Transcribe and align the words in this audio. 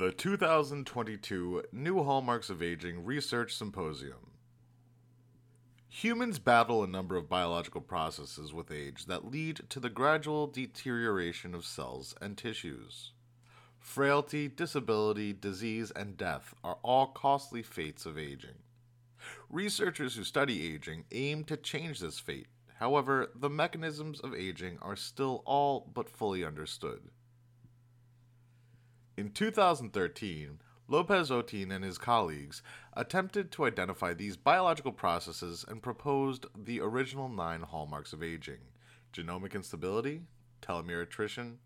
The 0.00 0.12
2022 0.12 1.64
New 1.72 2.02
Hallmarks 2.02 2.48
of 2.48 2.62
Aging 2.62 3.04
Research 3.04 3.54
Symposium. 3.54 4.30
Humans 5.90 6.38
battle 6.38 6.82
a 6.82 6.86
number 6.86 7.16
of 7.16 7.28
biological 7.28 7.82
processes 7.82 8.54
with 8.54 8.70
age 8.70 9.04
that 9.04 9.30
lead 9.30 9.60
to 9.68 9.78
the 9.78 9.90
gradual 9.90 10.46
deterioration 10.46 11.54
of 11.54 11.66
cells 11.66 12.14
and 12.18 12.38
tissues. 12.38 13.12
Frailty, 13.78 14.48
disability, 14.48 15.34
disease, 15.34 15.92
and 15.94 16.16
death 16.16 16.54
are 16.64 16.78
all 16.82 17.08
costly 17.08 17.62
fates 17.62 18.06
of 18.06 18.16
aging. 18.16 18.62
Researchers 19.50 20.16
who 20.16 20.24
study 20.24 20.74
aging 20.74 21.04
aim 21.12 21.44
to 21.44 21.58
change 21.58 22.00
this 22.00 22.18
fate. 22.18 22.48
However, 22.78 23.32
the 23.34 23.50
mechanisms 23.50 24.18
of 24.20 24.34
aging 24.34 24.78
are 24.80 24.96
still 24.96 25.42
all 25.44 25.90
but 25.92 26.08
fully 26.08 26.42
understood. 26.42 27.10
In 29.20 29.32
2013, 29.32 30.62
Lopez 30.88 31.28
Otin 31.28 31.70
and 31.70 31.84
his 31.84 31.98
colleagues 31.98 32.62
attempted 32.94 33.52
to 33.52 33.66
identify 33.66 34.14
these 34.14 34.38
biological 34.38 34.92
processes 34.92 35.62
and 35.68 35.82
proposed 35.82 36.46
the 36.56 36.80
original 36.80 37.28
nine 37.28 37.60
hallmarks 37.60 38.14
of 38.14 38.22
aging 38.22 38.60
genomic 39.12 39.54
instability, 39.54 40.22
telomere 40.62 41.02
attrition, 41.02 41.58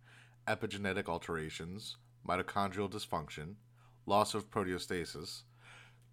epigenetic 0.48 1.08
alterations, 1.08 1.96
mitochondrial 2.26 2.90
dysfunction, 2.90 3.54
loss 4.04 4.34
of 4.34 4.50
proteostasis, 4.50 5.42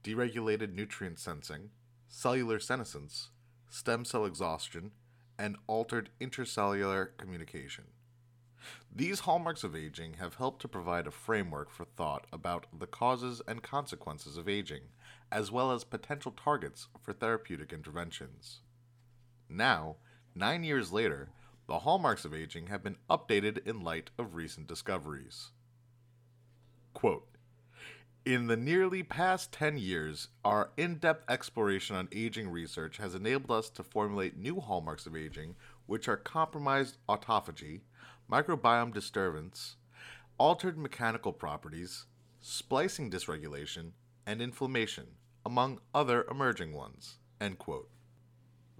deregulated 0.03 0.75
nutrient 0.75 1.17
sensing, 1.17 1.71
cellular 2.07 2.59
senescence, 2.59 3.31
stem 3.67 4.05
cell 4.05 4.25
exhaustion, 4.25 4.91
and 5.39 5.55
altered 5.65 6.11
intercellular 6.21 7.17
communication. 7.17 7.85
These 8.93 9.21
hallmarks 9.21 9.63
of 9.63 9.75
aging 9.75 10.15
have 10.15 10.35
helped 10.35 10.61
to 10.61 10.67
provide 10.67 11.07
a 11.07 11.11
framework 11.11 11.69
for 11.69 11.85
thought 11.85 12.27
about 12.31 12.67
the 12.77 12.87
causes 12.87 13.41
and 13.47 13.63
consequences 13.63 14.37
of 14.37 14.49
aging, 14.49 14.83
as 15.31 15.51
well 15.51 15.71
as 15.71 15.83
potential 15.83 16.31
targets 16.31 16.87
for 17.01 17.13
therapeutic 17.13 17.71
interventions. 17.73 18.59
Now, 19.49 19.97
nine 20.35 20.63
years 20.63 20.91
later, 20.91 21.29
the 21.67 21.79
hallmarks 21.79 22.25
of 22.25 22.33
aging 22.33 22.67
have 22.67 22.83
been 22.83 22.97
updated 23.09 23.65
in 23.65 23.81
light 23.81 24.09
of 24.17 24.35
recent 24.35 24.67
discoveries. 24.67 25.51
Quote, 26.93 27.27
in 28.23 28.45
the 28.45 28.57
nearly 28.57 29.01
past 29.01 29.51
10 29.51 29.79
years, 29.79 30.27
our 30.45 30.69
in 30.77 30.95
depth 30.99 31.27
exploration 31.27 31.95
on 31.95 32.07
aging 32.11 32.49
research 32.49 32.97
has 32.97 33.15
enabled 33.15 33.57
us 33.57 33.69
to 33.71 33.83
formulate 33.83 34.37
new 34.37 34.59
hallmarks 34.59 35.07
of 35.07 35.15
aging, 35.15 35.55
which 35.87 36.07
are 36.07 36.17
compromised 36.17 36.97
autophagy, 37.09 37.81
microbiome 38.31 38.93
disturbance, 38.93 39.75
altered 40.37 40.77
mechanical 40.77 41.33
properties, 41.33 42.05
splicing 42.39 43.11
dysregulation, 43.11 43.91
and 44.25 44.41
inflammation, 44.41 45.05
among 45.45 45.81
other 45.93 46.25
emerging 46.31 46.73
ones. 46.73 47.17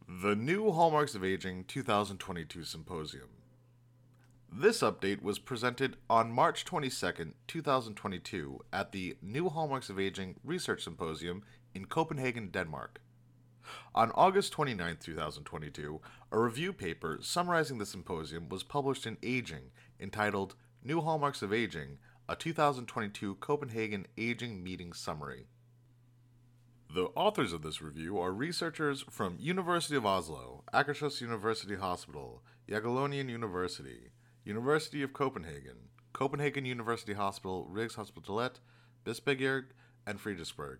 The 0.07 0.35
New 0.35 0.71
Hallmarks 0.71 1.15
of 1.15 1.23
Aging 1.25 1.65
2022 1.65 2.63
Symposium. 2.63 3.29
This 4.49 4.81
update 4.81 5.21
was 5.21 5.39
presented 5.39 5.97
on 6.09 6.31
March 6.31 6.63
22, 6.63 7.33
2022, 7.47 8.59
at 8.71 8.91
the 8.91 9.17
New 9.21 9.49
Hallmarks 9.49 9.89
of 9.89 9.99
Aging 9.99 10.35
Research 10.45 10.83
Symposium 10.83 11.43
in 11.73 11.85
Copenhagen, 11.85 12.49
Denmark. 12.49 13.01
On 13.93 14.11
August 14.11 14.53
29, 14.53 14.97
2022, 15.01 16.01
a 16.31 16.39
review 16.39 16.73
paper 16.73 17.19
summarizing 17.21 17.77
the 17.77 17.85
symposium 17.85 18.49
was 18.49 18.63
published 18.63 19.05
in 19.05 19.17
Aging 19.21 19.71
entitled 19.99 20.55
New 20.83 21.01
Hallmarks 21.01 21.41
of 21.41 21.53
Aging, 21.53 21.97
a 22.27 22.35
2022 22.35 23.35
Copenhagen 23.35 24.07
Aging 24.17 24.63
Meeting 24.63 24.93
Summary. 24.93 25.47
The 26.93 27.09
authors 27.15 27.53
of 27.53 27.61
this 27.61 27.81
review 27.81 28.19
are 28.19 28.33
researchers 28.33 29.05
from 29.09 29.37
University 29.39 29.95
of 29.95 30.05
Oslo, 30.05 30.63
Akershus 30.73 31.21
University 31.21 31.75
Hospital, 31.75 32.43
Jagiellonian 32.67 33.29
University, 33.29 34.11
University 34.43 35.01
of 35.01 35.13
Copenhagen, 35.13 35.89
Copenhagen 36.13 36.65
University 36.65 37.13
Hospital, 37.13 37.69
Rigshospitalet, 37.71 38.55
Bispebjerg, 39.05 39.67
and 40.05 40.19
Frederiksberg, 40.19 40.79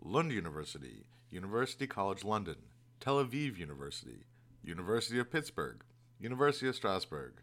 Lund 0.00 0.30
University, 0.30 1.06
University 1.30 1.86
College 1.86 2.24
London, 2.24 2.56
Tel 3.00 3.22
Aviv 3.22 3.58
University, 3.58 4.24
University 4.62 5.18
of 5.18 5.30
Pittsburgh, 5.30 5.82
University 6.18 6.68
of 6.68 6.74
Strasbourg, 6.74 7.42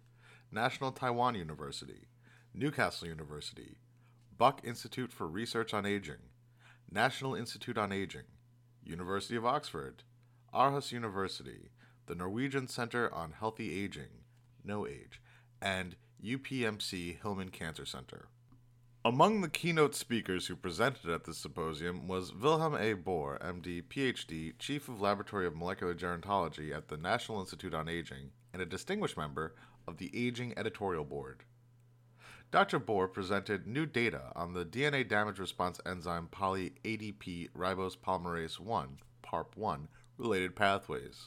National 0.51 0.91
Taiwan 0.91 1.35
University, 1.35 2.07
Newcastle 2.53 3.07
University, 3.07 3.77
Buck 4.37 4.61
Institute 4.63 5.13
for 5.13 5.27
Research 5.27 5.73
on 5.73 5.85
Aging, 5.85 6.29
National 6.91 7.35
Institute 7.35 7.77
on 7.77 7.91
Aging, 7.91 8.25
University 8.83 9.35
of 9.35 9.45
Oxford, 9.45 10.03
Aarhus 10.53 10.91
University, 10.91 11.69
the 12.07 12.15
Norwegian 12.15 12.67
Center 12.67 13.13
on 13.13 13.33
Healthy 13.33 13.83
Aging, 13.83 14.23
No 14.63 14.87
Age, 14.87 15.21
and 15.61 15.95
UPMC 16.23 17.21
Hillman 17.21 17.49
Cancer 17.49 17.85
Center. 17.85 18.29
Among 19.05 19.41
the 19.41 19.49
keynote 19.49 19.93
speakers 19.93 20.47
who 20.47 20.55
presented 20.55 21.11
at 21.11 21.25
this 21.25 21.37
symposium 21.37 22.07
was 22.07 22.31
Vilhelm 22.31 22.73
A. 22.73 22.95
Bohr, 22.95 23.39
MD, 23.39 23.83
PhD, 23.83 24.57
Chief 24.57 24.89
of 24.89 24.99
Laboratory 24.99 25.45
of 25.45 25.55
Molecular 25.55 25.93
Gerontology 25.93 26.75
at 26.75 26.87
the 26.87 26.97
National 26.97 27.39
Institute 27.39 27.75
on 27.75 27.87
Aging, 27.87 28.31
and 28.51 28.63
a 28.63 28.65
distinguished 28.65 29.15
member 29.15 29.53
of 29.87 29.97
the 29.97 30.09
Aging 30.15 30.57
Editorial 30.57 31.05
Board. 31.05 31.43
Dr. 32.49 32.79
Bohr 32.79 33.13
presented 33.13 33.67
new 33.67 33.85
data 33.85 34.31
on 34.35 34.55
the 34.55 34.65
DNA 34.65 35.07
damage 35.07 35.37
response 35.37 35.79
enzyme 35.85 36.25
poly 36.31 36.73
ADP 36.83 37.51
ribose 37.51 37.95
polymerase 37.95 38.59
1, 38.59 38.97
PARP1, 39.23 39.81
related 40.17 40.55
pathways. 40.55 41.25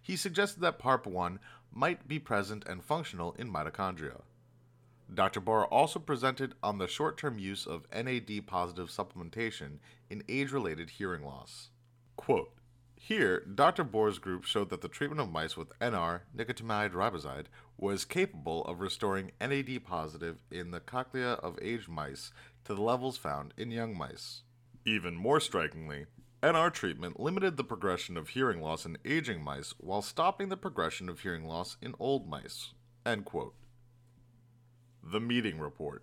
He 0.00 0.14
suggested 0.14 0.60
that 0.60 0.78
PARP1 0.78 1.40
might 1.72 2.06
be 2.06 2.20
present 2.20 2.64
and 2.68 2.84
functional 2.84 3.32
in 3.32 3.52
mitochondria. 3.52 4.20
Dr. 5.14 5.40
Bohr 5.40 5.66
also 5.70 5.98
presented 5.98 6.54
on 6.62 6.78
the 6.78 6.88
short 6.88 7.16
term 7.16 7.38
use 7.38 7.66
of 7.66 7.86
NAD 7.92 8.46
positive 8.46 8.88
supplementation 8.88 9.78
in 10.10 10.24
age 10.28 10.50
related 10.52 10.90
hearing 10.90 11.24
loss. 11.24 11.70
Quote, 12.16 12.54
here, 12.96 13.40
Dr. 13.40 13.84
Bohr's 13.84 14.18
group 14.18 14.44
showed 14.44 14.70
that 14.70 14.80
the 14.80 14.88
treatment 14.88 15.20
of 15.20 15.30
mice 15.30 15.58
with 15.58 15.78
NR, 15.78 16.22
nicotinamide 16.34 16.92
riboside, 16.92 17.46
was 17.76 18.06
capable 18.06 18.64
of 18.64 18.80
restoring 18.80 19.32
NAD 19.38 19.84
positive 19.84 20.38
in 20.50 20.70
the 20.70 20.80
cochlea 20.80 21.32
of 21.32 21.58
aged 21.60 21.88
mice 21.88 22.32
to 22.64 22.74
the 22.74 22.80
levels 22.80 23.18
found 23.18 23.52
in 23.58 23.70
young 23.70 23.94
mice. 23.94 24.42
Even 24.86 25.16
more 25.16 25.38
strikingly, 25.38 26.06
NR 26.42 26.72
treatment 26.72 27.20
limited 27.20 27.58
the 27.58 27.64
progression 27.64 28.16
of 28.16 28.30
hearing 28.30 28.62
loss 28.62 28.86
in 28.86 28.96
aging 29.04 29.42
mice 29.42 29.74
while 29.76 30.00
stopping 30.00 30.48
the 30.48 30.56
progression 30.56 31.10
of 31.10 31.20
hearing 31.20 31.44
loss 31.44 31.76
in 31.82 31.94
old 31.98 32.26
mice. 32.26 32.72
End 33.04 33.26
quote. 33.26 33.54
The 35.06 35.20
Meeting 35.20 35.58
Report 35.58 36.02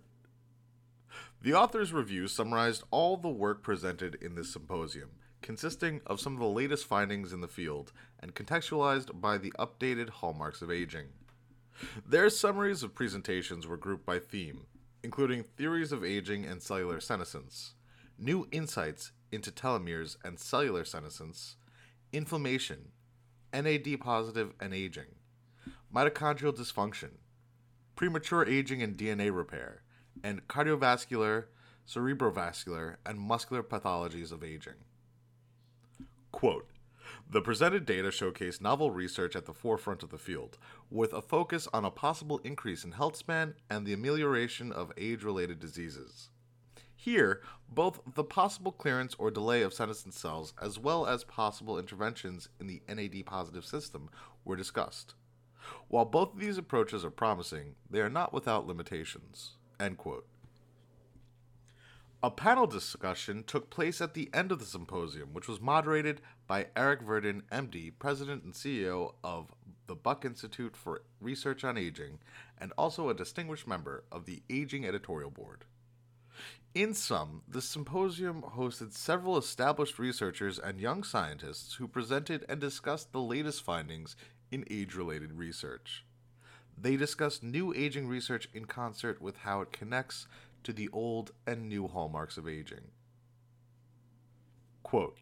The 1.40 1.54
author's 1.54 1.92
review 1.92 2.28
summarized 2.28 2.84
all 2.92 3.16
the 3.16 3.28
work 3.28 3.60
presented 3.60 4.14
in 4.14 4.36
this 4.36 4.52
symposium, 4.52 5.10
consisting 5.40 6.00
of 6.06 6.20
some 6.20 6.34
of 6.34 6.38
the 6.38 6.46
latest 6.46 6.86
findings 6.86 7.32
in 7.32 7.40
the 7.40 7.48
field 7.48 7.92
and 8.20 8.32
contextualized 8.32 9.20
by 9.20 9.38
the 9.38 9.50
updated 9.58 10.08
hallmarks 10.08 10.62
of 10.62 10.70
aging. 10.70 11.06
Their 12.06 12.30
summaries 12.30 12.84
of 12.84 12.94
presentations 12.94 13.66
were 13.66 13.76
grouped 13.76 14.06
by 14.06 14.20
theme, 14.20 14.66
including 15.02 15.42
theories 15.42 15.90
of 15.90 16.04
aging 16.04 16.44
and 16.44 16.62
cellular 16.62 17.00
senescence, 17.00 17.74
new 18.16 18.46
insights 18.52 19.10
into 19.32 19.50
telomeres 19.50 20.16
and 20.24 20.38
cellular 20.38 20.84
senescence, 20.84 21.56
inflammation, 22.12 22.92
NAD 23.52 23.98
positive 23.98 24.52
and 24.60 24.72
aging, 24.72 25.16
mitochondrial 25.92 26.56
dysfunction, 26.56 27.14
premature 27.96 28.44
aging 28.46 28.82
and 28.82 28.96
DNA 28.96 29.34
repair, 29.34 29.82
and 30.22 30.46
cardiovascular, 30.48 31.46
cerebrovascular, 31.86 32.96
and 33.04 33.18
muscular 33.18 33.62
pathologies 33.62 34.32
of 34.32 34.42
aging. 34.44 34.84
Quote, 36.30 36.68
the 37.28 37.40
presented 37.40 37.86
data 37.86 38.10
showcase 38.10 38.60
novel 38.60 38.90
research 38.90 39.34
at 39.36 39.46
the 39.46 39.54
forefront 39.54 40.02
of 40.02 40.10
the 40.10 40.18
field, 40.18 40.58
with 40.90 41.12
a 41.12 41.22
focus 41.22 41.66
on 41.72 41.84
a 41.84 41.90
possible 41.90 42.38
increase 42.44 42.84
in 42.84 42.92
health 42.92 43.16
span 43.16 43.54
and 43.70 43.86
the 43.86 43.92
amelioration 43.92 44.70
of 44.72 44.92
age 44.96 45.22
related 45.22 45.58
diseases. 45.58 46.30
Here, 46.94 47.40
both 47.68 48.00
the 48.14 48.22
possible 48.22 48.70
clearance 48.70 49.14
or 49.18 49.30
delay 49.30 49.62
of 49.62 49.74
senescent 49.74 50.14
cells 50.14 50.54
as 50.60 50.78
well 50.78 51.06
as 51.06 51.24
possible 51.24 51.78
interventions 51.78 52.48
in 52.60 52.66
the 52.66 52.82
NAD 52.88 53.26
positive 53.26 53.64
system 53.64 54.08
were 54.44 54.56
discussed. 54.56 55.14
While 55.88 56.06
both 56.06 56.34
of 56.34 56.40
these 56.40 56.58
approaches 56.58 57.04
are 57.04 57.10
promising, 57.10 57.74
they 57.90 58.00
are 58.00 58.10
not 58.10 58.32
without 58.32 58.66
limitations. 58.66 59.52
A 62.24 62.30
panel 62.30 62.68
discussion 62.68 63.42
took 63.42 63.68
place 63.68 64.00
at 64.00 64.14
the 64.14 64.30
end 64.32 64.52
of 64.52 64.60
the 64.60 64.64
symposium, 64.64 65.32
which 65.32 65.48
was 65.48 65.60
moderated 65.60 66.20
by 66.46 66.68
Eric 66.76 67.02
Verdin, 67.02 67.42
MD, 67.50 67.92
President 67.98 68.44
and 68.44 68.52
CEO 68.52 69.14
of 69.24 69.52
the 69.88 69.96
Buck 69.96 70.24
Institute 70.24 70.76
for 70.76 71.02
Research 71.20 71.64
on 71.64 71.76
Aging, 71.76 72.20
and 72.58 72.72
also 72.78 73.08
a 73.08 73.14
distinguished 73.14 73.66
member 73.66 74.04
of 74.12 74.24
the 74.24 74.42
Aging 74.48 74.86
Editorial 74.86 75.30
Board. 75.30 75.64
In 76.74 76.94
sum, 76.94 77.42
the 77.48 77.60
symposium 77.60 78.42
hosted 78.42 78.94
several 78.94 79.36
established 79.36 79.98
researchers 79.98 80.58
and 80.58 80.80
young 80.80 81.02
scientists 81.02 81.74
who 81.74 81.88
presented 81.88 82.46
and 82.48 82.60
discussed 82.60 83.12
the 83.12 83.20
latest 83.20 83.62
findings 83.62 84.16
in 84.52 84.64
age 84.70 84.94
related 84.94 85.32
research. 85.32 86.04
They 86.78 86.96
discuss 86.96 87.42
new 87.42 87.74
aging 87.74 88.06
research 88.06 88.48
in 88.54 88.66
concert 88.66 89.20
with 89.20 89.38
how 89.38 89.60
it 89.62 89.72
connects 89.72 90.26
to 90.64 90.72
the 90.72 90.88
old 90.92 91.32
and 91.46 91.68
new 91.68 91.88
hallmarks 91.88 92.36
of 92.36 92.46
aging. 92.46 92.90
Quote 94.82 95.18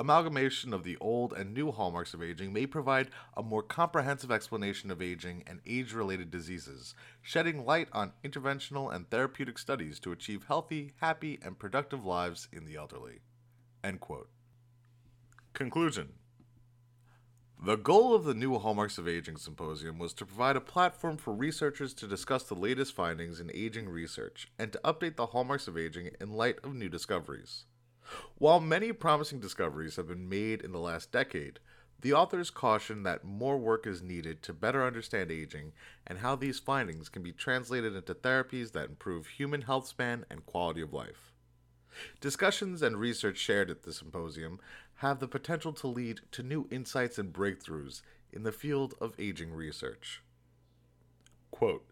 Amalgamation 0.00 0.72
of 0.72 0.84
the 0.84 0.96
old 1.00 1.32
and 1.32 1.52
new 1.52 1.72
hallmarks 1.72 2.14
of 2.14 2.22
aging 2.22 2.52
may 2.52 2.66
provide 2.66 3.08
a 3.36 3.42
more 3.42 3.64
comprehensive 3.64 4.30
explanation 4.30 4.92
of 4.92 5.02
aging 5.02 5.42
and 5.44 5.60
age 5.66 5.92
related 5.92 6.30
diseases, 6.30 6.94
shedding 7.20 7.66
light 7.66 7.88
on 7.92 8.12
interventional 8.22 8.94
and 8.94 9.10
therapeutic 9.10 9.58
studies 9.58 9.98
to 9.98 10.12
achieve 10.12 10.44
healthy, 10.46 10.92
happy, 11.00 11.40
and 11.42 11.58
productive 11.58 12.04
lives 12.04 12.46
in 12.52 12.64
the 12.64 12.76
elderly. 12.76 13.18
End 13.82 13.98
quote. 14.00 14.28
Conclusion 15.52 16.12
The 17.60 17.76
goal 17.76 18.14
of 18.14 18.22
the 18.22 18.34
New 18.34 18.56
Hallmarks 18.56 18.98
of 18.98 19.08
Aging 19.08 19.36
Symposium 19.36 19.98
was 19.98 20.12
to 20.14 20.24
provide 20.24 20.54
a 20.54 20.60
platform 20.60 21.16
for 21.16 21.34
researchers 21.34 21.92
to 21.94 22.06
discuss 22.06 22.44
the 22.44 22.54
latest 22.54 22.94
findings 22.94 23.40
in 23.40 23.50
aging 23.52 23.88
research 23.88 24.46
and 24.60 24.72
to 24.72 24.80
update 24.84 25.16
the 25.16 25.26
hallmarks 25.26 25.66
of 25.66 25.76
aging 25.76 26.10
in 26.20 26.30
light 26.30 26.60
of 26.62 26.72
new 26.72 26.88
discoveries. 26.88 27.64
While 28.36 28.60
many 28.60 28.92
promising 28.92 29.40
discoveries 29.40 29.96
have 29.96 30.06
been 30.06 30.28
made 30.28 30.62
in 30.62 30.70
the 30.70 30.78
last 30.78 31.10
decade, 31.10 31.58
the 32.00 32.12
authors 32.12 32.50
caution 32.50 33.02
that 33.02 33.24
more 33.24 33.58
work 33.58 33.88
is 33.88 34.02
needed 34.02 34.40
to 34.44 34.52
better 34.52 34.84
understand 34.84 35.32
aging 35.32 35.72
and 36.06 36.20
how 36.20 36.36
these 36.36 36.60
findings 36.60 37.08
can 37.08 37.24
be 37.24 37.32
translated 37.32 37.96
into 37.96 38.14
therapies 38.14 38.70
that 38.70 38.88
improve 38.88 39.26
human 39.26 39.62
health 39.62 39.88
span 39.88 40.24
and 40.30 40.46
quality 40.46 40.80
of 40.80 40.92
life. 40.92 41.32
Discussions 42.20 42.82
and 42.82 42.96
research 42.98 43.38
shared 43.38 43.70
at 43.70 43.82
the 43.82 43.92
symposium 43.92 44.60
have 44.98 45.20
the 45.20 45.28
potential 45.28 45.72
to 45.72 45.86
lead 45.86 46.20
to 46.32 46.42
new 46.42 46.66
insights 46.72 47.18
and 47.18 47.32
breakthroughs 47.32 48.02
in 48.32 48.42
the 48.42 48.50
field 48.50 48.94
of 49.00 49.14
aging 49.16 49.52
research. 49.52 50.22
Quote, 51.52 51.84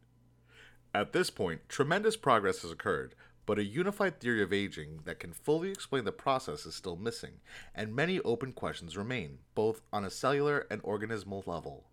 At 0.92 1.12
this 1.12 1.30
point, 1.30 1.68
tremendous 1.68 2.16
progress 2.16 2.62
has 2.62 2.72
occurred, 2.72 3.14
but 3.46 3.60
a 3.60 3.64
unified 3.64 4.18
theory 4.18 4.42
of 4.42 4.52
aging 4.52 5.02
that 5.04 5.20
can 5.20 5.32
fully 5.32 5.70
explain 5.70 6.02
the 6.02 6.10
process 6.10 6.66
is 6.66 6.74
still 6.74 6.96
missing, 6.96 7.34
and 7.76 7.94
many 7.94 8.18
open 8.20 8.52
questions 8.52 8.96
remain, 8.96 9.38
both 9.54 9.82
on 9.92 10.04
a 10.04 10.10
cellular 10.10 10.66
and 10.68 10.82
organismal 10.82 11.46
level. 11.46 11.84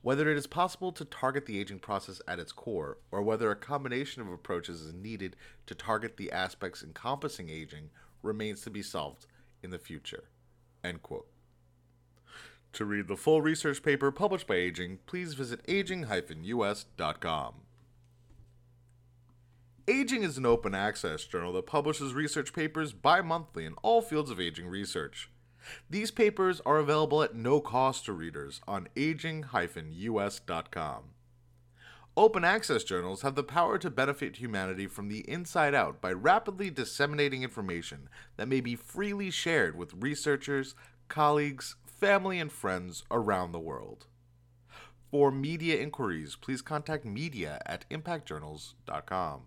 Whether 0.00 0.30
it 0.30 0.38
is 0.38 0.46
possible 0.46 0.92
to 0.92 1.04
target 1.04 1.44
the 1.44 1.60
aging 1.60 1.80
process 1.80 2.22
at 2.26 2.38
its 2.38 2.52
core, 2.52 2.96
or 3.10 3.20
whether 3.20 3.50
a 3.50 3.56
combination 3.56 4.22
of 4.22 4.32
approaches 4.32 4.80
is 4.80 4.94
needed 4.94 5.36
to 5.66 5.74
target 5.74 6.16
the 6.16 6.32
aspects 6.32 6.82
encompassing 6.82 7.50
aging, 7.50 7.90
remains 8.22 8.62
to 8.62 8.70
be 8.70 8.82
solved 8.82 9.26
in 9.62 9.68
the 9.70 9.78
future. 9.78 10.24
End 10.82 11.02
quote. 11.02 11.26
To 12.74 12.84
read 12.84 13.08
the 13.08 13.16
full 13.16 13.42
research 13.42 13.82
paper 13.82 14.12
published 14.12 14.46
by 14.46 14.56
Aging, 14.56 14.98
please 15.06 15.34
visit 15.34 15.60
aging-us.com. 15.66 17.54
Aging 19.88 20.22
is 20.22 20.36
an 20.36 20.44
open 20.44 20.74
access 20.74 21.24
journal 21.24 21.54
that 21.54 21.66
publishes 21.66 22.12
research 22.12 22.52
papers 22.52 22.92
bi 22.92 23.22
monthly 23.22 23.64
in 23.64 23.72
all 23.82 24.02
fields 24.02 24.30
of 24.30 24.38
aging 24.38 24.68
research. 24.68 25.30
These 25.88 26.10
papers 26.10 26.60
are 26.66 26.76
available 26.76 27.22
at 27.22 27.34
no 27.34 27.60
cost 27.60 28.04
to 28.04 28.12
readers 28.12 28.60
on 28.68 28.88
aging-us.com. 28.96 31.02
Open 32.18 32.42
access 32.42 32.82
journals 32.82 33.22
have 33.22 33.36
the 33.36 33.44
power 33.44 33.78
to 33.78 33.88
benefit 33.90 34.38
humanity 34.38 34.88
from 34.88 35.06
the 35.06 35.20
inside 35.30 35.72
out 35.72 36.00
by 36.00 36.12
rapidly 36.12 36.68
disseminating 36.68 37.44
information 37.44 38.08
that 38.36 38.48
may 38.48 38.60
be 38.60 38.74
freely 38.74 39.30
shared 39.30 39.78
with 39.78 39.94
researchers, 39.94 40.74
colleagues, 41.06 41.76
family, 41.86 42.40
and 42.40 42.50
friends 42.50 43.04
around 43.08 43.52
the 43.52 43.60
world. 43.60 44.06
For 45.12 45.30
media 45.30 45.80
inquiries, 45.80 46.34
please 46.34 46.60
contact 46.60 47.04
media 47.04 47.62
at 47.64 47.88
impactjournals.com. 47.88 49.42